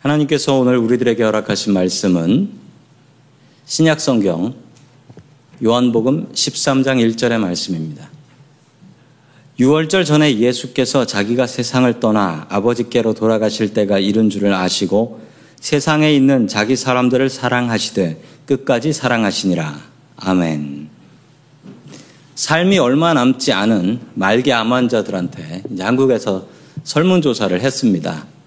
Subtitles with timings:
[0.00, 2.50] 하나님께서 오늘 우리들에게 허락하신 말씀은
[3.66, 4.54] 신약 성경
[5.62, 8.08] 요한복음 13장 1절의 말씀입니다.
[9.58, 15.20] 6월절 전에 예수께서 자기가 세상을 떠나 아버지께로 돌아가실 때가 이른 줄을 아시고
[15.58, 19.80] 세상에 있는 자기 사람들을 사랑하시되 끝까지 사랑하시니라.
[20.16, 20.90] 아멘.
[22.36, 26.46] 삶이 얼마 남지 않은 말기 암 환자들한테 한국에서
[26.84, 28.37] 설문조사를 했습니다.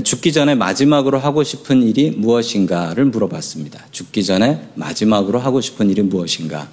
[0.00, 3.86] 죽기 전에 마지막으로 하고 싶은 일이 무엇인가를 물어봤습니다.
[3.90, 6.68] 죽기 전에 마지막으로 하고 싶은 일이 무엇인가?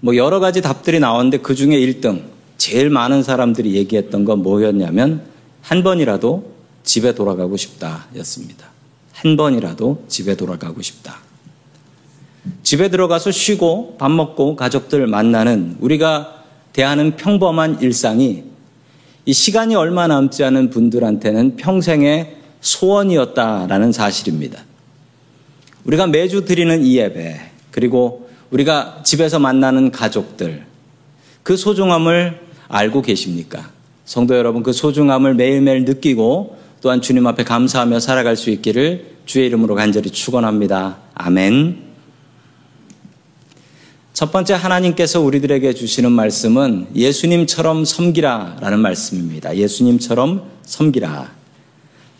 [0.00, 2.24] 뭐 여러 가지 답들이 나왔는데 그 중에 1등,
[2.58, 5.22] 제일 많은 사람들이 얘기했던 건 뭐였냐면
[5.62, 6.52] 한 번이라도
[6.82, 8.66] 집에 돌아가고 싶다 였습니다.
[9.12, 11.18] 한 번이라도 집에 돌아가고 싶다.
[12.62, 18.44] 집에 들어가서 쉬고 밥 먹고 가족들 만나는 우리가 대하는 평범한 일상이
[19.28, 24.62] 이 시간이 얼마 남지 않은 분들한테는 평생의 소원이었다라는 사실입니다.
[25.84, 27.40] 우리가 매주 드리는 이 예배,
[27.72, 30.64] 그리고 우리가 집에서 만나는 가족들,
[31.42, 33.70] 그 소중함을 알고 계십니까?
[34.04, 39.74] 성도 여러분, 그 소중함을 매일매일 느끼고 또한 주님 앞에 감사하며 살아갈 수 있기를 주의 이름으로
[39.74, 40.98] 간절히 축원합니다.
[41.14, 41.85] 아멘.
[44.16, 49.54] 첫 번째 하나님께서 우리들에게 주시는 말씀은 예수님처럼 섬기라 라는 말씀입니다.
[49.54, 51.34] 예수님처럼 섬기라.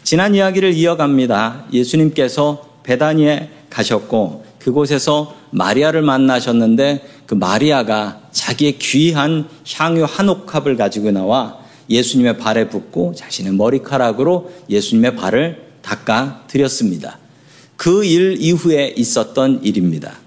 [0.03, 1.69] 지난 이야기를 이어갑니다.
[1.73, 11.61] 예수님께서 베다니에 가셨고 그곳에서 마리아를 만나셨는데 그 마리아가 자기의 귀한 향유 한 옥합을 가지고 나와
[11.89, 17.19] 예수님의 발에 붓고 자신의 머리카락으로 예수님의 발을 닦아 드렸습니다.
[17.79, 20.26] 그 일 이후에 있었던 일입니다.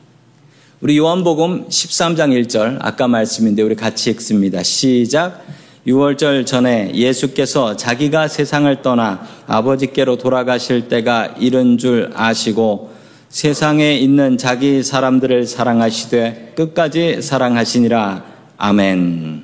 [0.81, 4.63] 우리 요한복음 13장 1절 아까 말씀인데 우리 같이 읽습니다.
[4.63, 5.45] 시작.
[5.85, 12.91] 6월절 전에 예수께서 자기가 세상을 떠나 아버지께로 돌아가실 때가 이른 줄 아시고
[13.27, 18.23] 세상에 있는 자기 사람들을 사랑하시되 끝까지 사랑하시니라.
[18.56, 19.44] 아멘.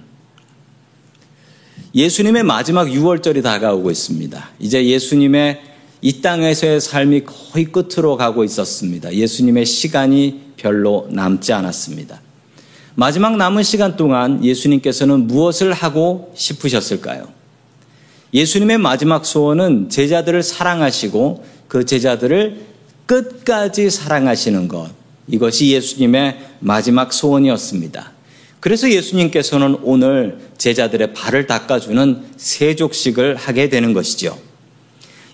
[1.95, 4.51] 예수님의 마지막 6월절이 다가오고 있습니다.
[4.59, 5.74] 이제 예수님의
[6.05, 9.11] 이 땅에서의 삶이 거의 끝으로 가고 있었습니다.
[9.11, 12.21] 예수님의 시간이 별로 남지 않았습니다.
[12.93, 17.27] 마지막 남은 시간 동안 예수님께서는 무엇을 하고 싶으셨을까요?
[18.35, 22.61] 예수님의 마지막 소원은 제자들을 사랑하시고 그 제자들을
[23.07, 24.91] 끝까지 사랑하시는 것.
[25.27, 28.11] 이것이 예수님의 마지막 소원이었습니다.
[28.59, 34.44] 그래서 예수님께서는 오늘 제자들의 발을 닦아주는 세족식을 하게 되는 것이죠.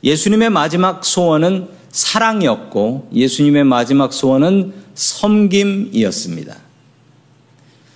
[0.03, 6.55] 예수님의 마지막 소원은 사랑이었고 예수님의 마지막 소원은 섬김이었습니다.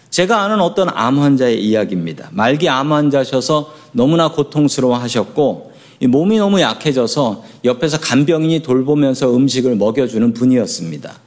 [0.10, 2.30] 제가 아는 어떤 암 환자의 이야기입니다.
[2.32, 5.74] 말기 암 환자셔서 너무나 고통스러워 하셨고,
[6.08, 11.20] 몸이 너무 약해져서 옆에서 간병인이 돌보면서 음식을 먹여주는 분이었습니다.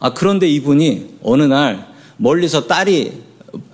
[0.00, 3.22] 아, 그런데 이분이 어느 날 멀리서 딸이,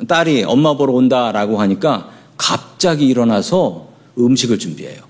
[0.09, 3.89] 딸이 엄마 보러 온다라고 하니까 갑자기 일어나서
[4.19, 5.08] 음식을 준비해요.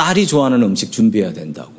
[0.00, 1.74] 딸이 좋아하는 음식 준비해야 된다고.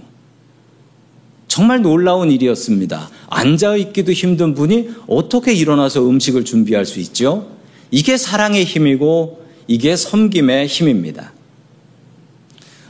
[1.48, 3.10] 정말 놀라운 일이었습니다.
[3.28, 7.48] 앉아있기도 힘든 분이 어떻게 일어나서 음식을 준비할 수 있죠?
[7.90, 11.34] 이게 사랑의 힘이고 이게 섬김의 힘입니다.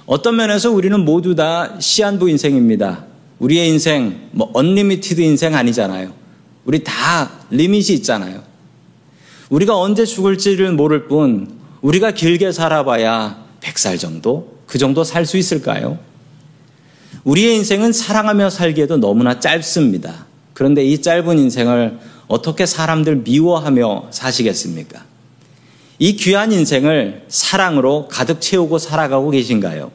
[0.05, 3.05] 어떤 면에서 우리는 모두 다 시한부 인생입니다.
[3.39, 6.11] 우리의 인생, 뭐, unlimited 인생 아니잖아요.
[6.65, 8.43] 우리 다 limit이 있잖아요.
[9.49, 11.49] 우리가 언제 죽을지를 모를 뿐,
[11.81, 14.60] 우리가 길게 살아봐야 100살 정도?
[14.71, 15.99] 그 정도 살 수 있을까요?
[17.25, 20.25] 우리의 인생은 사랑하며 살기에도 너무나 짧습니다.
[20.53, 21.99] 그런데 이 짧은 인생을
[22.29, 25.03] 어떻게 사람들 미워하며 사시겠습니까?
[25.99, 29.91] 이 귀한 인생을 사랑으로 가득 채우고 살아가고 계신가요?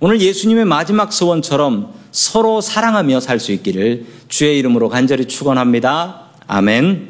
[0.00, 6.32] 오늘 예수님의 마지막 소원처럼 서로 사랑하며 살 수 있기를 주의 이름으로 간절히 축원합니다.
[6.46, 7.08] 아멘.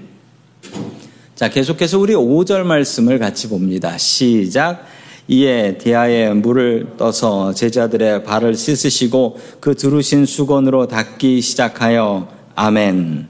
[1.34, 3.98] 자, 계속해서 우리 5절 말씀을 같이 봅니다.
[3.98, 4.86] 시작.
[5.28, 13.26] 이에 디아에 물을 떠서 제자들의 발을 씻으시고 그 두르신 수건으로 닦기 시작하여 아멘.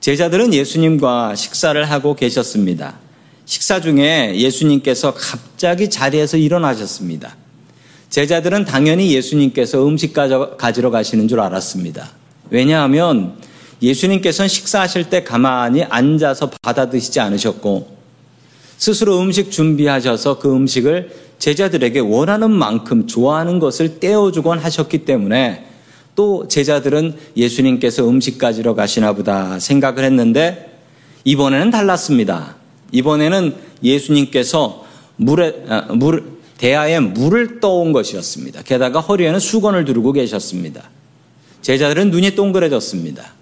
[0.00, 2.94] 제자들은 예수님과 식사를 하고 계셨습니다.
[3.46, 7.36] 식사 중에 예수님께서 갑자기 자리에서 일어나셨습니다.
[8.10, 12.10] 제자들은 당연히 예수님께서 음식 가지러 가시는 줄 알았습니다.
[12.50, 13.36] 왜냐하면
[13.80, 17.97] 예수님께서는 식사하실 때 가만히 앉아서 받아 드시지 않으셨고
[18.78, 25.66] 스스로 음식 준비하셔서 그 음식을 제자들에게 원하는 만큼 좋아하는 것을 떼어주곤 하셨기 때문에
[26.14, 30.78] 또 제자들은 예수님께서 음식 가지러 가시나 보다 생각을 했는데
[31.24, 32.56] 이번에는 달랐습니다.
[32.92, 34.84] 이번에는 예수님께서
[35.16, 38.62] 물에, 아, 물, 대야에 물을 떠온 것이었습니다.
[38.62, 40.90] 게다가 허리에는 수건을 두르고 계셨습니다.
[41.62, 43.32] 제자들은 눈이 동그래졌습니다.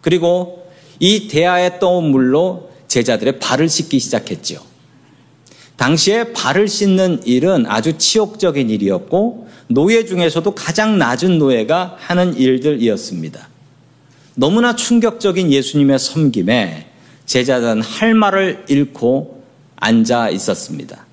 [0.00, 0.66] 그리고
[1.00, 4.60] 이 대야에 떠온 물로 제자들의 발을 씻기 시작했지요.
[5.76, 13.48] 당시에 발을 씻는 일은 아주 치욕적인 일이었고 노예 중에서도 가장 낮은 노예가 하는 일들이었습니다.
[14.34, 16.86] 너무나 충격적인 예수님의 섬김에
[17.26, 19.44] 제자들은 할 말을 잃고
[19.76, 21.06] 앉아 있었습니다.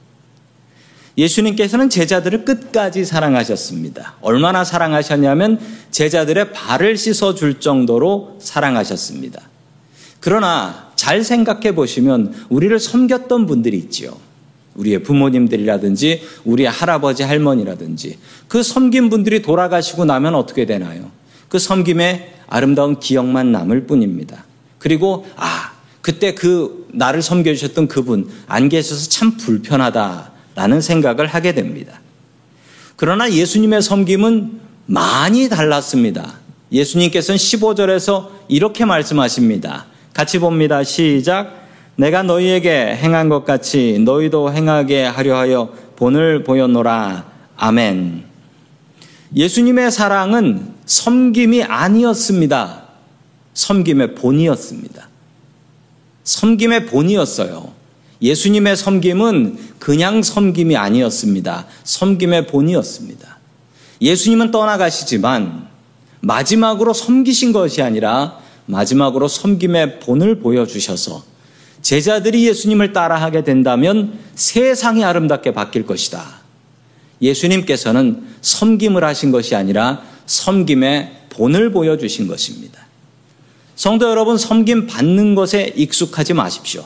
[1.18, 4.16] 예수님께서는 제자들을 끝까지 사랑하셨습니다.
[4.22, 5.60] 얼마나 사랑하셨냐면
[5.92, 9.42] 제자들의 발을 씻어 줄 정도로 사랑하셨습니다.
[10.20, 14.18] 그러나 잘 생각해 보시면 우리를 섬겼던 분들이 있지요.
[14.76, 21.12] 우리의 부모님들이라든지 우리의 할아버지 할머니라든지 그 섬긴 분들이 돌아가시고 나면 어떻게 되나요?
[21.50, 24.46] 그 섬김에 아름다운 기억만 남을 뿐입니다.
[24.78, 25.72] 그리고 아
[26.02, 32.02] 그때 그 나를 섬겨주셨던 그분 안 계셔서 참 불편하다라는 생각을 하게 됩니다.
[32.96, 36.36] 그러나 예수님의 섬김은 많이 달랐습니다.
[36.72, 39.88] 예수님께서는 15절에서 이렇게 말씀하십니다.
[40.16, 40.82] 같이 봅니다.
[40.82, 41.68] 시작.
[41.98, 47.26] 내가 너희에게 행한 것 같이 너희도 행하게 하려 하여 본을 보였노라.
[47.58, 48.24] 아멘.
[49.36, 52.84] 예수님의 사랑은 섬김이 아니었습니다.
[53.56, 55.10] 섬김의 본이었습니다.
[56.24, 57.74] 섬김의 본이었어요.
[58.22, 61.66] 예수님의 섬김은 그냥 섬김이 아니었습니다.
[61.84, 63.38] 섬김의 본이었습니다.
[64.02, 65.68] 예수님은 떠나가시지만
[66.22, 71.24] 마지막으로 섬기신 것이 아니라 마지막으로 섬김의 본을 보여주셔서
[71.82, 76.42] 제자들이 예수님을 따라하게 된다면 세상이 아름답게 바뀔 것이다.
[77.22, 82.86] 예수님께서는 섬김을 하신 것이 아니라 섬김의 본을 보여주신 것입니다.
[83.76, 86.86] 성도 여러분, 섬김 받는 것에 익숙하지 마십시오.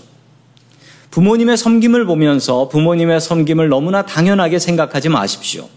[1.12, 5.70] 부모님의 섬김을 보면서 부모님의 섬김을 너무나 당연하게 생각하지 마십시오.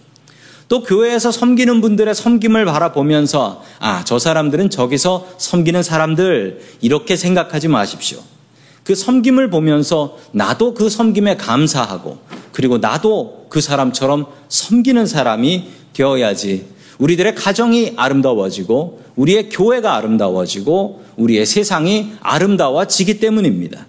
[0.72, 8.20] 또 교회에서 섬기는 분들의 섬김을 바라보면서 아, 저 사람들은 저기서 섬기는 사람들 이렇게 생각하지 마십시오.
[8.82, 12.16] 그 섬김을 보면서 나도 그 섬김에 감사하고
[12.52, 16.64] 그리고 나도 그 사람처럼 섬기는 사람이 되어야지
[16.96, 23.84] 우리들의 가정이 아름다워지고 우리의 교회가 아름다워지고 우리의 세상이 아름다워지기 때문입니다.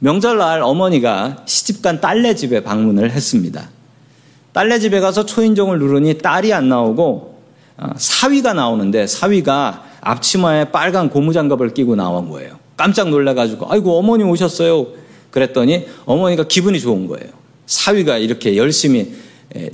[0.00, 3.75] 명절날 어머니가 시집간 딸네 집에 방문을 했습니다.
[4.56, 7.36] 딸네 집에 가서 초인종을 누르니 딸이 안 나오고
[7.76, 12.58] 어, 사위가 나오는데 사위가 앞치마에 빨간 고무장갑을 끼고 나온 거예요.
[12.74, 14.86] 깜짝 놀라가지고 아이고 어머니 오셨어요.
[15.30, 17.28] 그랬더니 어머니가 기분이 좋은 거예요.
[17.66, 19.12] 사위가 이렇게 열심히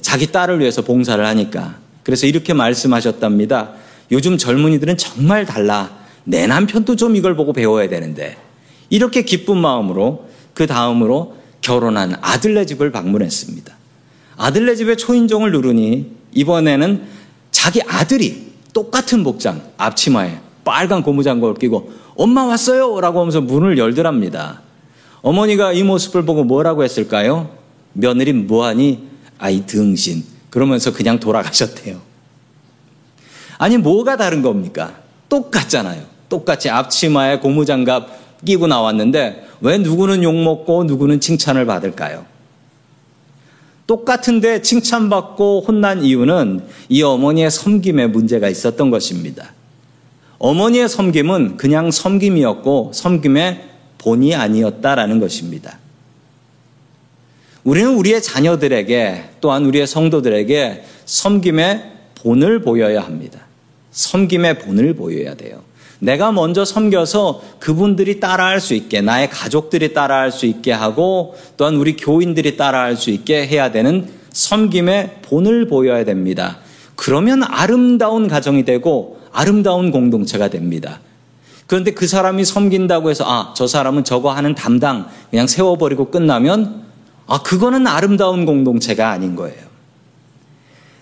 [0.00, 3.74] 자기 딸을 위해서 봉사를 하니까 그래서 이렇게 말씀하셨답니다.
[4.10, 5.96] 요즘 젊은이들은 정말 달라.
[6.24, 8.36] 내 남편도 좀 이걸 보고 배워야 되는데
[8.90, 13.81] 이렇게 기쁜 마음으로 그 다음으로 결혼한 아들네 집을 방문했습니다.
[14.36, 17.02] 아들네 집에 초인종을 누르니 이번에는
[17.50, 23.00] 자기 아들이 똑같은 복장 앞치마에 빨간 고무장갑을 끼고 엄마 왔어요!
[23.00, 24.62] 라고 하면서 문을 열더랍니다.
[25.22, 27.50] 어머니가 이 모습을 보고 뭐라고 했을까요?
[27.92, 29.08] 며느리 뭐하니?
[29.38, 30.24] 아이 등신.
[30.50, 32.00] 그러면서 그냥 돌아가셨대요.
[33.58, 34.94] 아니, 뭐가 다른 겁니까?
[35.28, 36.04] 똑같잖아요.
[36.28, 42.26] 똑같이 앞치마에 고무장갑 끼고 나왔는데 왜 누구는 욕먹고 누구는 칭찬을 받을까요?
[43.86, 49.52] 똑같은데 칭찬받고 혼난 이유는 이 어머니의 섬김에 문제가 있었던 것입니다.
[50.38, 55.78] 어머니의 섬김은 그냥 섬김이었고 섬김의 본이 아니었다라는 것입니다.
[57.64, 63.46] 우리는 우리의 자녀들에게 또한 우리의 성도들에게 섬김의 본을 보여야 합니다.
[63.92, 65.62] 섬김의 본을 보여야 돼요.
[66.02, 71.96] 내가 먼저 섬겨서 그분들이 따라할 수 있게, 나의 가족들이 따라할 수 있게 하고, 또한 우리
[71.96, 76.58] 교인들이 따라할 수 있게 해야 되는 섬김의 본을 보여야 됩니다.
[76.96, 80.98] 그러면 아름다운 가정이 되고, 아름다운 공동체가 됩니다.
[81.68, 86.82] 그런데 그 사람이 섬긴다고 해서 아, 저 사람은 저거 하는 담당 그냥 세워버리고 끝나면
[87.28, 89.62] 아, 그거는 아름다운 공동체가 아닌 거예요.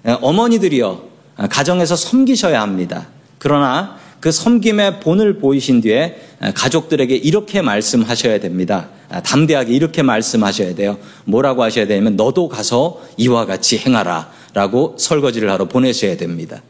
[0.06, 1.00] 예, 어머니들이요,
[1.38, 3.08] 아, 가정에서 섬기셔야 합니다.
[3.38, 8.90] 그러나 그 섬김의 본을 보이신 뒤에 아, 가족들에게 이렇게 말씀하셔야 됩니다.
[9.08, 10.98] 아, 담대하게 이렇게 말씀하셔야 돼요.
[11.24, 16.62] 뭐라고 하셔야 되냐면 너도 가서 이와 같이 행하라 라고 설거지를 하러 보내셔야 됩니다.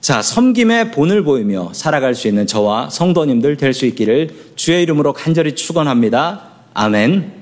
[0.00, 5.54] 자, 섬김의 본을 보이며 살아갈 수 있는 저와 성도님들 될 수 있기를 주의 이름으로 간절히
[5.54, 6.50] 축원합니다.
[6.72, 7.32] 아멘.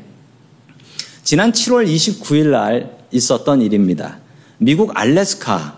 [1.22, 4.18] 지난 7월 29일 날 있었던 일입니다.
[4.58, 5.75] 미국 알래스카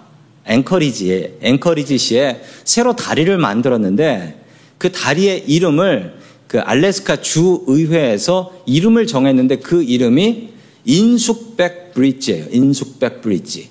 [0.49, 4.41] 앵커리지에 앵커리지 시에 새로 다리를 만들었는데
[4.79, 6.15] 그 다리의 이름을
[6.47, 10.49] 그 알래스카 주 의회에서 이름을 정했는데 그 이름이
[10.85, 12.47] 인숙백 브릿지예요.
[12.51, 13.69] 인숙백 브릿지.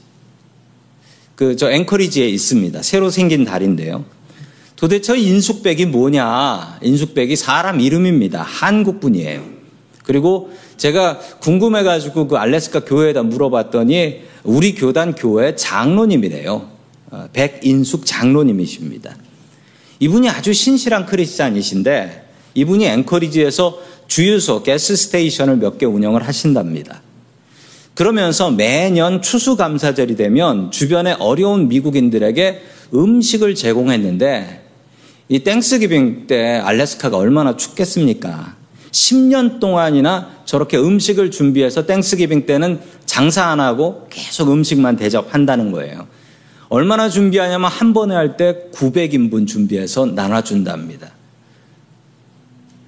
[1.35, 2.81] 그 저 앵커리지에 있습니다.
[2.83, 4.05] 새로 생긴 다리인데요.
[4.75, 6.79] 도대체 인숙백이 뭐냐?
[6.83, 8.43] 인숙백이 사람 이름입니다.
[8.43, 9.56] 한국 분이에요.
[10.07, 16.69] 그리고 제가 궁금해가지고 그 알래스카 교회에다 물어봤더니 우리 교단 교회 장로님이래요.
[17.11, 19.15] 어, 백인숙 장로님이십니다.
[19.99, 27.01] 이분이 아주 신실한 크리스찬이신데 이분이 앵커리지에서 주유소, gas station을 몇 개 운영을 하신답니다.
[27.93, 32.61] 그러면서 매년 추수감사절이 되면 주변에 어려운 미국인들에게
[32.93, 34.63] 음식을 제공했는데
[35.29, 38.55] 이 Thanksgiving 때 알래스카가 얼마나 춥겠습니까?
[38.97, 46.07] 10년 동안이나 저렇게 음식을 준비해서 Thanksgiving 때는 장사 안 하고 계속 음식만 대접한다는 거예요.
[46.69, 51.11] 얼마나 준비하냐면 한 번에 할 때 900인분 준비해서 나눠준답니다.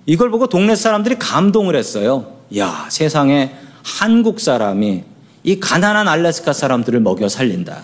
[0.08, 2.39] 이걸 보고 동네 사람들이 감동을 했어요.
[2.58, 5.04] 야, 세상에 한국 사람이
[5.44, 7.84] 이 가난한 알래스카 사람들을 먹여 살린다.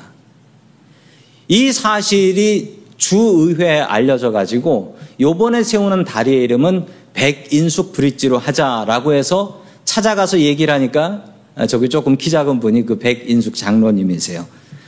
[1.47, 10.73] 이 사실이 주의회에 알려져 가지고 요번에 세우는 다리의 이름은 백인숙 브릿지로 하자라고 해서 찾아가서 얘기를
[10.73, 14.45] 하니까 아, 저기 조금 키 작은 분이 그 백인숙 장로님이세요.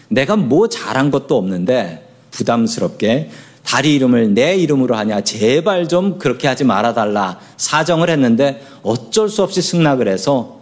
[0.09, 3.31] 내가 뭐 잘한 것도 없는데 부담스럽게
[3.63, 9.61] 다리 이름을 내 이름으로 하냐 제발 좀 그렇게 하지 말아달라 사정을 했는데 어쩔 수 없이
[9.61, 10.61] 승낙을 해서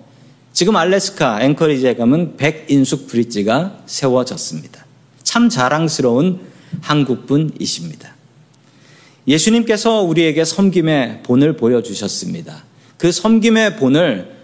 [0.53, 4.85] 지금 알래스카 앵커리지에 가면 백인숙 브릿지가 세워졌습니다.
[5.21, 6.39] 참 자랑스러운
[6.81, 8.14] 한국분이십니다.
[9.27, 12.63] 예수님께서 우리에게 섬김의 본을 보여주셨습니다.
[12.97, 14.35] 그 섬김의 본을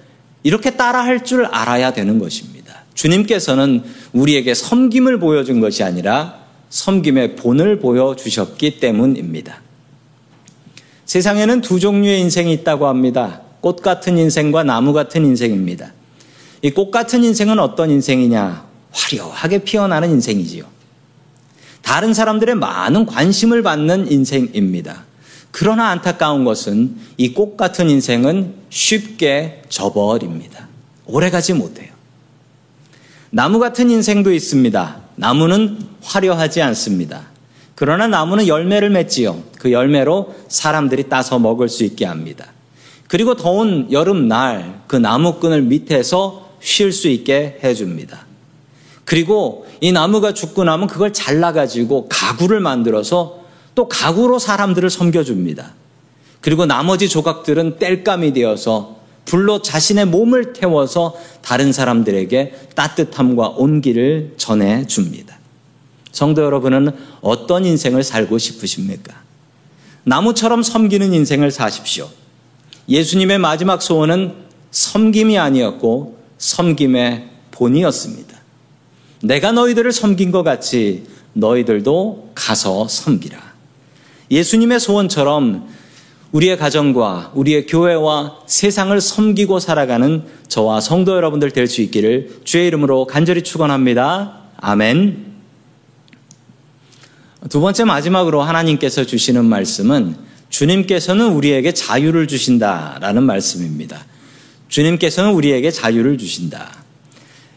[0.43, 2.83] 이렇게 따라할 줄 알아야 되는 것입니다.
[2.95, 3.83] 주님께서는
[4.13, 9.61] 우리에게 섬김을 보여준 것이 아니라 섬김의 본을 보여주셨기 때문입니다.
[11.05, 13.41] 세상에는 두 종류의 인생이 있다고 합니다.
[13.59, 15.93] 꽃 같은 인생과 나무 같은 인생입니다.
[16.63, 18.65] 이 꽃 같은 인생은 어떤 인생이냐?
[18.91, 20.70] 화려하게 피어나는 인생이지요.
[21.81, 25.03] 다른 사람들의 많은 관심을 받는 인생입니다.
[25.51, 30.67] 그러나 안타까운 것은 이 꽃 같은 인생은 쉽게 접어버립니다.
[31.05, 31.91] 오래가지 못해요.
[33.29, 35.01] 나무 같은 인생도 있습니다.
[35.15, 37.27] 나무는 화려하지 않습니다.
[37.75, 39.43] 그러나 나무는 열매를 맺지요.
[39.57, 42.47] 그 열매로 사람들이 따서 먹을 수 있게 합니다.
[43.07, 48.25] 그리고 더운 여름날 그 나무끈을 밑에서 쉴 수 있게 해줍니다.
[49.05, 53.41] 그리고 이 나무가 죽고 나면 그걸 잘라가지고 가구를 만들어서
[53.75, 55.73] 또 가구로 사람들을 섬겨줍니다.
[56.41, 65.37] 그리고 나머지 조각들은 땔감이 되어서 불로 자신의 몸을 태워서 다른 사람들에게 따뜻함과 온기를 전해줍니다.
[66.11, 66.91] 성도 여러분은
[67.21, 69.21] 어떤 인생을 살고 싶으십니까?
[70.03, 72.09] 나무처럼 섬기는 인생을 사십시오.
[72.89, 74.33] 예수님의 마지막 소원은
[74.71, 78.40] 섬김이 아니었고 섬김의 본이었습니다.
[79.23, 83.39] 내가 너희들을 섬긴 것 같이 너희들도 가서 섬기라.
[84.29, 85.67] 예수님의 소원처럼
[86.31, 93.05] 우리의 가정과 우리의 교회와 세상을 섬기고 살아가는 저와 성도 여러분들 될 수 있기를 주의 이름으로
[93.05, 94.39] 간절히 축원합니다.
[94.57, 95.31] 아멘.
[97.49, 100.15] 두 번째 마지막으로 하나님께서 주시는 말씀은
[100.49, 104.05] 주님께서는 우리에게 자유를 주신다라는 말씀입니다.
[104.69, 106.80] 주님께서는 우리에게 자유를 주신다.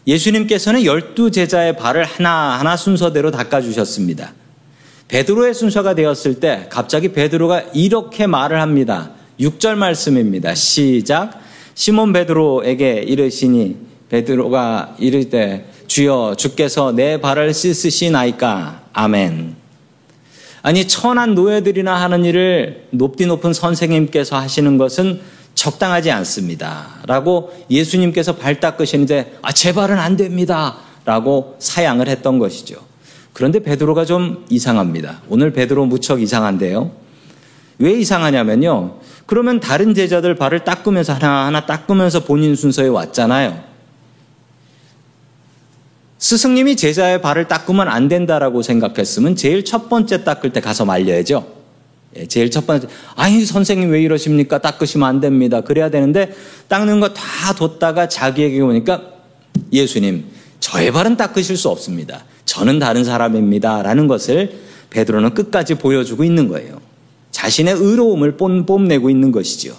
[0.06, 4.34] 예수님께서는 열두 제자의 발을 하나하나 순서대로 닦아주셨습니다.
[5.08, 9.10] 베드로의 순서가 되었을 때 갑자기 베드로가 이렇게 말을 합니다.
[9.40, 10.54] 6절 말씀입니다.
[10.54, 11.40] 시작.
[11.74, 13.76] 시몬 베드로에게 이르시니
[14.08, 18.82] 베드로가 이르되 주여 주께서 내 발을 씻으시나이까.
[18.92, 19.56] 아멘.
[20.62, 25.20] 아니 천한 노예들이나 하는 일을 높디 높은 선생님께서 하시는 것은
[25.54, 27.00] 적당하지 않습니다.
[27.06, 30.76] 라고 예수님께서 발 닦으시는데 아, 제 발은 안 됩니다.
[31.04, 32.76] 라고 사양을 했던 것이죠.
[33.32, 35.22] 그런데 베드로가 좀 이상합니다.
[35.28, 36.92] 오늘 베드로 무척 이상한데요.
[37.78, 38.98] 왜 이상하냐면요.
[39.26, 43.74] 그러면 다른 제자들 발을 닦으면서 하나하나 닦으면서 본인 순서에 왔잖아요.
[46.18, 51.53] 스승님이 제자의 발을 닦으면 안 된다라고 생각했으면 제일 첫 번째 닦을 때 가서 말려야죠.
[52.16, 54.58] 예, 제일 첫 번째, 아니, 선생님 왜 이러십니까?
[54.58, 55.60] 닦으시면 안 됩니다.
[55.62, 56.32] 그래야 되는데,
[56.68, 59.02] 닦는 거 다 뒀다가 자기에게 오니까,
[59.72, 60.24] 예수님,
[60.60, 62.24] 저의 발은 닦으실 수 없습니다.
[62.44, 63.82] 저는 다른 사람입니다.
[63.82, 66.80] 라는 것을 베드로는 끝까지 보여주고 있는 거예요.
[67.32, 69.74] 자신의 의로움을 뽐내고 있는 것이지요.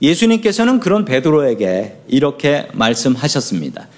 [0.00, 3.88] 예수님께서는 그런 베드로에게 이렇게 말씀하셨습니다.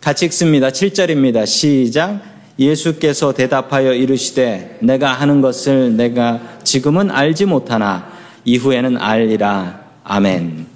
[0.00, 0.70] 같이 읽습니다.
[0.70, 1.46] 7절입니다.
[1.46, 2.31] 시작.
[2.68, 8.12] 예수께서 대답하여 이르시되 내가 하는 것을 내가 지금은 알지 못하나
[8.44, 9.80] 이후에는 알리라.
[10.04, 10.66] 아멘.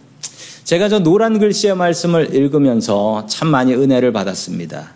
[0.64, 4.92] 제가 저 노란 글씨의 말씀을 읽으면서 참 많이 은혜를 받았습니다.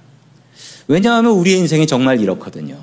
[0.88, 2.76] 왜냐하면 우리의 인생이 정말 이렇거든요.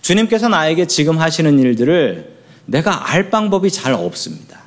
[0.00, 2.36] 주님께서 나에게 지금 하시는 일들을
[2.66, 4.60] 내가 알 방법이 잘 없습니다.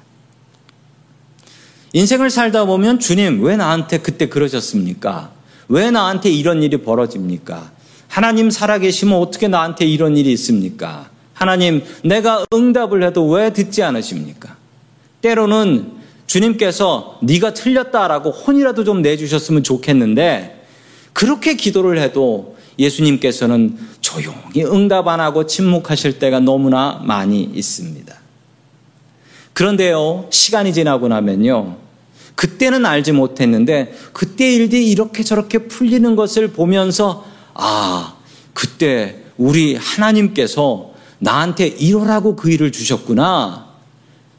[1.93, 5.31] 인생을 살다 보면 주님, 왜 나한테 그때 그러셨습니까?
[5.69, 7.71] 왜 나한테 이런 일이 벌어집니까?
[8.13, 11.09] 하나님 살아계시면 어떻게 나한테 이런 일이 있습니까?
[11.33, 14.55] 하나님, 내가 응답을 해도 왜 듣지 않으십니까?
[15.21, 15.93] 때로는
[16.27, 20.63] 주님께서 네가 틀렸다라고 혼이라도 좀 내주셨으면 좋겠는데
[21.13, 28.15] 그렇게 기도를 해도 예수님께서는 조용히 응답 안 하고 침묵하실 때가 너무나 많이 있습니다.
[29.53, 31.77] 그런데요, 시간이 지나고 나면요,
[32.35, 38.15] 그때는 알지 못했는데 그때 일들이 이렇게 저렇게 풀리는 것을 보면서 아,
[38.53, 43.67] 그때 우리 하나님께서 나한테 이러라고 그 일을 주셨구나.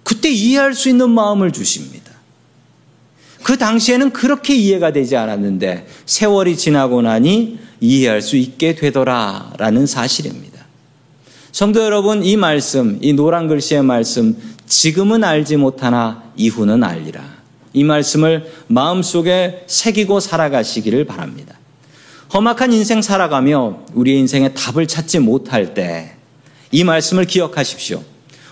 [0.03, 2.13] 그때 이해할 수 있는 마음을 주십니다.
[3.43, 10.65] 그 당시에는 그렇게 이해가 되지 않았는데 세월이 지나고 나니 이해할 수 있게 되더라라는 사실입니다.
[11.53, 17.23] 성도 여러분, 이 말씀, 이 노란 글씨의 말씀, 지금은 알지 못하나 이후는 알리라.
[17.75, 21.54] 이 말씀을 마음속에 새기고 살아가시기를 바랍니다.
[22.33, 26.15] 험악한 인생 살아가며 우리의 인생에 답을 찾지 못할 때
[26.75, 28.03] 이 말씀을 기억하십시오.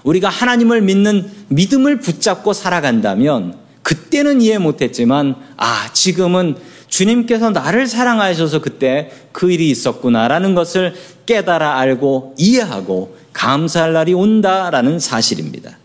[0.05, 6.55] 우리가 하나님을 믿는 믿음을 붙잡고 살아간다면 그때는 이해 못했지만 아 지금은
[6.87, 10.95] 주님께서 나를 사랑하셔서 그때 그 일이 있었구나라는 것을
[11.27, 15.79] 깨달아 알고 이해하고 감사할 날이 온다라는 사실입니다.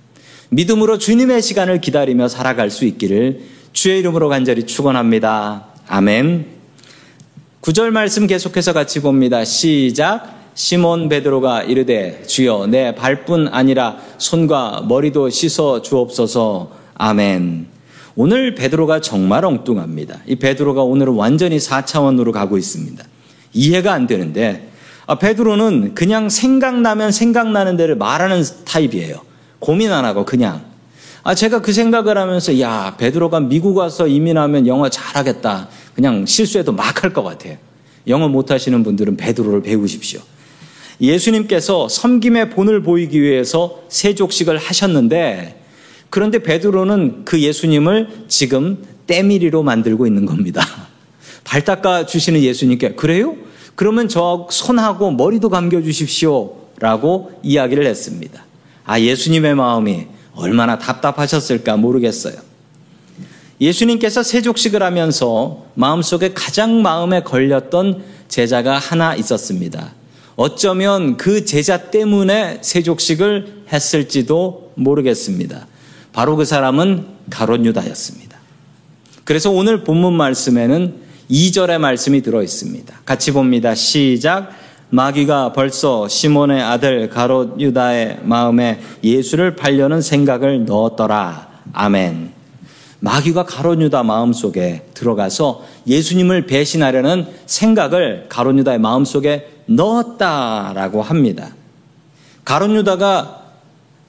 [0.49, 3.41] 믿음으로 주님의 시간을 기다리며 살아갈 수 있기를
[3.73, 5.65] 주의 이름으로 간절히 축원합니다.
[5.87, 6.56] 아멘.
[7.59, 9.43] 구절 말씀 계속해서 같이 봅니다.
[9.43, 10.35] 시작.
[10.53, 16.71] 시몬 베드로가 이르되 주여 내 발뿐 아니라 손과 머리도 씻어 주옵소서.
[16.95, 17.67] 아멘.
[18.15, 20.19] 오늘 베드로가 정말 엉뚱합니다.
[20.27, 23.03] 이 베드로가 오늘은 완전히 4차원으로 가고 있습니다.
[23.53, 24.69] 이해가 안 되는데
[25.05, 29.21] 아, 베드로는 그냥 생각나면 생각나는 대로 말하는 타입이에요.
[29.59, 30.61] 고민 안 하고 그냥.
[31.23, 35.67] 아, 제가 그 생각을 하면서 야, 베드로가 미국 와서 이민하면 영어 잘하겠다.
[35.97, 37.57] 그냥 실수해도 막 할 것 같아요.
[38.07, 40.21] 영어 못하시는 분들은 베드로를 배우십시오.
[41.01, 45.59] 예수님께서 섬김의 본을 보이기 위해서 세족식을 하셨는데
[46.11, 50.61] 그런데 베드로는 그 예수님을 지금 때밀이로 만들고 있는 겁니다.
[51.43, 53.35] 발 닦아 주시는 예수님께 그래요?
[53.73, 56.55] 그러면 저 손하고 머리도 감겨 주십시오.
[56.79, 58.45] 라고 이야기를 했습니다.
[58.85, 60.05] 아, 예수님의 마음이
[60.35, 62.35] 얼마나 답답하셨을까 모르겠어요.
[63.59, 69.93] 예수님께서 세족식을 하면서 마음속에 가장 마음에 걸렸던 제자가 하나 있었습니다.
[70.35, 75.67] 어쩌면 그 제자 때문에 세족식을 했을지도 모르겠습니다.
[76.13, 78.37] 바로 그 사람은 가론 유다였습니다.
[79.23, 83.01] 그래서 오늘 본문 말씀에는 2절의 말씀이 들어 있습니다.
[83.03, 83.75] 같이 봅니다.
[83.75, 84.51] 시작.
[84.89, 91.49] 마귀가 벌써 시몬의 아들 가롯 유다의 마음에 예수를 팔려는 생각을 넣었더라.
[91.73, 92.36] 아멘.
[92.99, 101.53] 마귀가 가롯 유다 마음속에 들어가서 예수님을 배신하려는 생각을 가롯 유다의 마음속에 넣었다라고 합니다.
[102.43, 103.43] 가론 유다가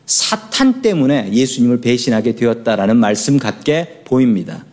[0.06, 4.64] 사탄 때문에 예수님을 배신하게 되었다라는 말씀 같게 보입니다.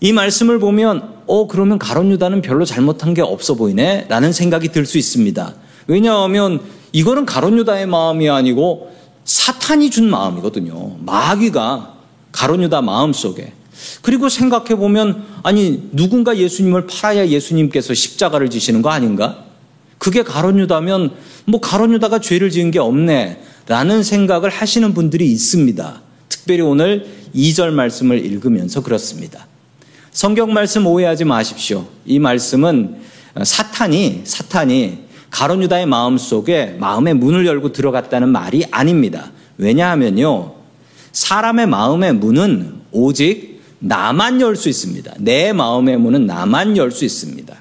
[0.00, 4.86] 이 말씀을 보면 어 그러면 가론 유다는 별로 잘못한 게 없어 보이네 라는 생각이 들
[4.86, 5.54] 수 있습니다.
[5.86, 6.60] 왜냐하면
[6.92, 8.92] 이거는 가론 유다의 마음이 아니고
[9.24, 10.96] 사탄이 준 마음이거든요.
[11.00, 11.93] 마귀가
[12.34, 13.52] 가론 유다 마음속에
[14.02, 19.44] 그리고 생각해 보면 아니 누군가 예수님을 팔아야 예수님께서 십자가를 지시는 거 아닌가?
[19.98, 21.12] 그게 가론유다면
[21.46, 26.02] 뭐 가론유다가 죄를 지은 게 없네 라는 생각을 하시는 분들이 있습니다.
[26.28, 29.46] 특별히 오늘 2절 말씀을 읽으면서 그렇습니다.
[30.10, 31.86] 성경 말씀 오해하지 마십시오.
[32.04, 32.96] 이 말씀은
[33.42, 34.98] 사탄이 사탄이
[35.30, 39.30] 가론유다의 마음 속에 마음의 문을 열고 들어갔다는 말이 아닙니다.
[39.56, 40.63] 왜냐하면요.
[41.14, 45.14] 사람의 마음의 문은 오직 나만 열 수 있습니다.
[45.18, 47.54] 내 마음의 문은 나만 열 수 있습니다.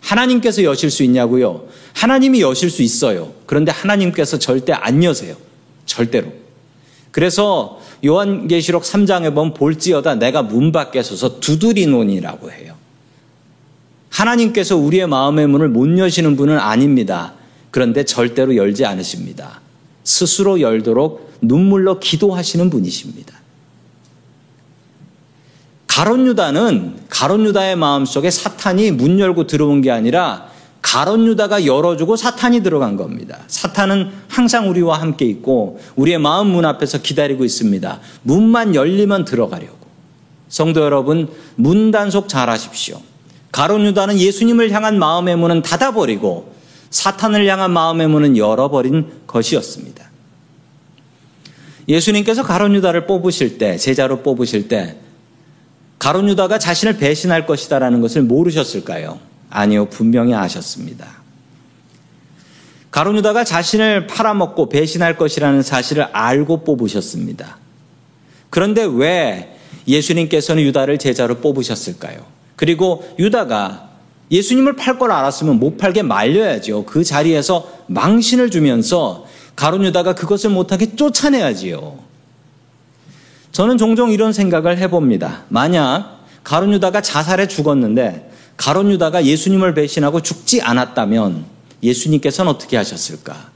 [0.00, 1.66] 하나님께서 여실 수 있냐고요?
[1.94, 3.32] 하나님이 여실 수 있어요.
[3.46, 5.36] 그런데 하나님께서 절대 안 여세요.
[5.86, 6.32] 절대로.
[7.10, 12.74] 그래서 요한계시록 3장에 보면 볼지어다 내가 문 밖에 서서 두드리노니라고 해요.
[14.10, 17.34] 하나님께서 우리의 마음의 문을 못 여시는 분은 아닙니다.
[17.70, 19.60] 그런데 절대로 열지 않으십니다.
[20.04, 23.34] 스스로 열도록 눈물로 기도하시는 분이십니다.
[25.86, 30.48] 가론 유다는 가론 유다의 마음속에 사탄이 문 열고 들어온 게 아니라
[30.80, 33.38] 가론 유다가 열어주고 사탄이 들어간 겁니다.
[33.48, 38.00] 사탄은 항상 우리와 함께 있고 우리의 마음 문 앞에서 기다리고 있습니다.
[38.22, 39.76] 문만 열리면 들어가려고.
[40.48, 43.00] 성도 여러분, 문 단속 잘 하십시오.
[43.50, 46.54] 가론 유다는 예수님을 향한 마음의 문은 닫아버리고
[46.90, 50.07] 사탄을 향한 마음의 문은 열어버린 것이었습니다.
[51.88, 54.96] 예수님께서 가론 유다를 뽑으실 때, 제자로 뽑으실 때,
[55.98, 59.18] 가론 유다가 자신을 배신할 것이다라는 것을 모르셨을까요?
[59.50, 61.18] 아니요, 분명히 아셨습니다.
[62.90, 67.58] 가론 유다가 자신을 팔아먹고 배신할 것이라는 사실을 알고 뽑으셨습니다.
[68.50, 72.26] 그런데 왜 예수님께서는 유다를 제자로 뽑으셨을까요?
[72.56, 73.87] 그리고 유다가
[74.30, 76.84] 예수님을 팔 걸 알았으면 못 팔게 말려야죠.
[76.84, 81.98] 그 자리에서 망신을 주면서 가론 유다가 그것을 못하게 쫓아내야지요.
[83.52, 85.44] 저는 종종 이런 생각을 해봅니다.
[85.48, 91.44] 만약 가론 유다가 자살해 죽었는데 가론 유다가 예수님을 배신하고 죽지 않았다면
[91.82, 93.50] 예수님께서는 어떻게 하셨을까?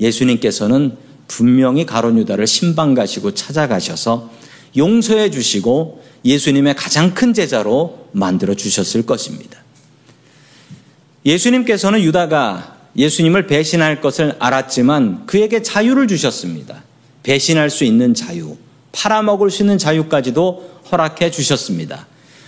[0.00, 0.96] 예수님께서는
[1.28, 4.30] 분명히 가론 유다를 신방 가시고 찾아가셔서
[4.76, 9.58] 용서해 주시고 예수님의 가장 큰 제자로 만들어 주셨을 것입니다.
[11.24, 16.82] 예수님께서는 유다가 예수님을 배신할 것을 알았지만 그에게 자유를 주셨습니다.
[17.22, 18.56] 배신할 수 있는 자유,
[18.92, 22.06] 팔아먹을 수 있는 자유까지도 허락해 주셨습니다.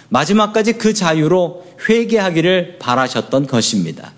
[0.09, 4.13] 마지막까지 그 자유로 회개하기를 바라셨던 것입니다.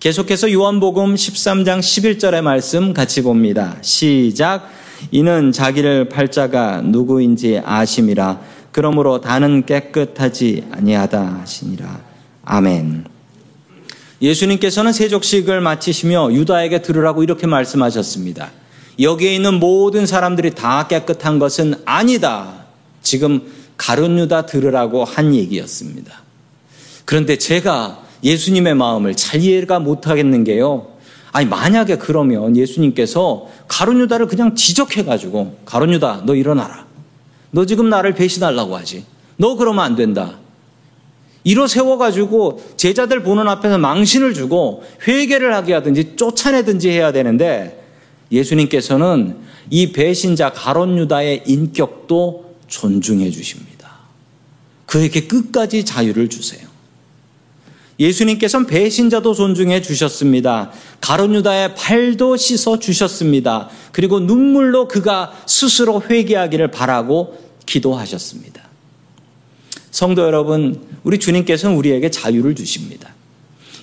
[0.00, 3.76] 계속해서 요한복음 13장 11절의 말씀 같이 봅니다.
[3.82, 4.70] 시작.
[5.10, 8.40] 이는 자기를 팔자가 누구인지 아심이라.
[8.72, 12.00] 그러므로 다는 깨끗하지 아니하다 하시니라.
[12.44, 13.04] 아멘.
[14.20, 18.50] 예수님께서는 세족식을 마치시며 유다에게 들으라고 이렇게 말씀하셨습니다.
[19.00, 22.64] 여기에 있는 모든 사람들이 다 깨끗한 것은 아니다.
[23.02, 23.42] 지금
[23.76, 26.22] 가룟 유다 들으라고 한 얘기였습니다.
[27.04, 30.97] 그런데 제가 예수님의 마음을 잘 이해가 못 하겠는 게요.
[31.32, 36.86] 아니 만약에 그러면 예수님께서 가룟 유다를 그냥 지적해 가지고 가룟 유다 너 일어나라.
[37.50, 39.04] 너 지금 나를 배신하려고 하지.
[39.36, 40.38] 너 그러면 안 된다.
[41.44, 47.82] 이로 세워 가지고 제자들 보는 앞에서 망신을 주고 회개를 하게 하든지 쫓아내든지 해야 되는데
[48.30, 49.36] 예수님께서는
[49.70, 53.92] 이 배신자 가론 유다의 인격도 존중해 주십니다.
[54.86, 56.67] 그에게 끝까지 자유를 주세요.
[57.98, 60.70] 예수님께서는 배신자도 존중해 주셨습니다.
[61.00, 63.68] 가론 유다의 발도 씻어 주셨습니다.
[63.92, 68.62] 그리고 눈물로 그가 스스로 회개하기를 바라고 기도하셨습니다.
[69.90, 73.14] 성도 여러분, 우리 주님께서는 우리에게 자유를 주십니다.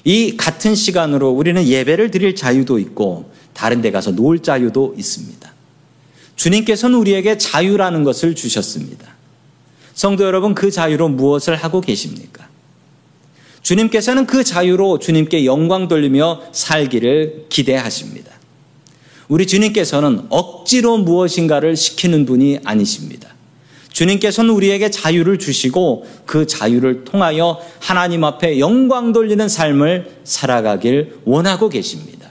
[0.05, 5.51] 이 같은 시간으로 우리는 예배를 드릴 자유도 있고 다른 데 가서 놀 자유도 있습니다.
[6.35, 9.15] 주님께서는 우리에게 자유라는 것을 주셨습니다.
[9.93, 12.47] 성도 여러분, 그 자유로 무엇을 하고 계십니까?
[13.65, 18.31] 주님께서는 그 자유로 주님께 영광 돌리며 살기를 기대하십니다.
[19.27, 23.33] 우리 주님께서는 억지로 무엇인가를 시키는 분이 아니십니다.
[23.91, 32.29] 주님께서는 우리에게 자유를 주시고 그 자유를 통하여 하나님 앞에 영광 돌리는 삶을 살아가길 원하고 계십니다.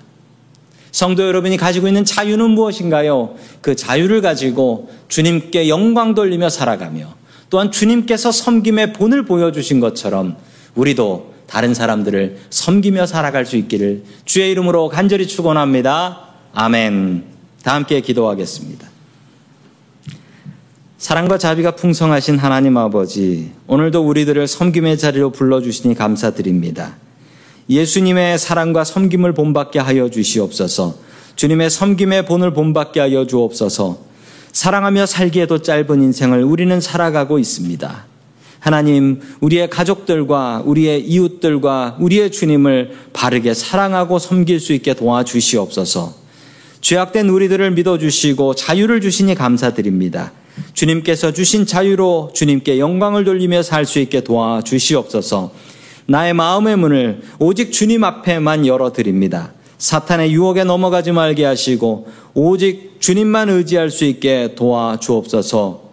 [0.92, 3.35] 성도 여러분이 가지고 있는 자유는 무엇인가요?
[3.61, 7.12] 그 자유를 가지고 주님께 영광 돌리며 살아가며
[7.51, 10.37] 또한 주님께서 섬김의 본을 보여주신 것처럼
[10.74, 16.28] 우리도 다른 사람들을 섬기며 살아갈 수 있기를 주의 이름으로 간절히 축원합니다.
[16.52, 17.24] 아멘.
[17.62, 18.88] 다 함께 기도하겠습니다.
[20.98, 26.96] 사랑과 자비가 풍성하신 하나님 아버지, 오늘도 우리들을 섬김의 자리로 불러주시니 감사드립니다.
[27.68, 30.96] 예수님의 사랑과 섬김을 본받게 하여 주시옵소서,
[31.37, 33.98] 주님의 섬김의 본을 본받게 하여 주옵소서,
[34.52, 38.06] 사랑하며 살기에도 짧은 인생을 우리는 살아가고 있습니다.
[38.64, 46.14] 하나님, 우리의 가족들과 우리의 이웃들과 우리의 주님을 바르게 사랑하고 섬길 수 있게 도와주시옵소서,
[46.81, 50.33] 죄악된 우리들을 믿어주시고 자유를 주시니 감사드립니다.
[50.72, 55.53] 주님께서 주신 자유로 주님께 영광을 돌리며 살 수 있게 도와주시옵소서.
[56.07, 59.53] 나의 마음의 문을 오직 주님 앞에만 열어드립니다.
[59.77, 65.84] 사탄의 유혹에 넘어가지 말게 하시고 오직 주님만 의지할 수 있게 도와주옵소서.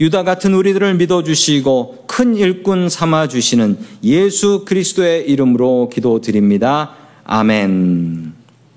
[0.00, 6.94] 유다 같은 우리들을 믿어주시고 큰 일꾼 삼아 주시는 예수 그리스도의 이름으로 기도드립니다.
[7.24, 8.33] 아멘.